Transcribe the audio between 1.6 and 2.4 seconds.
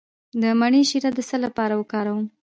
وکاروم؟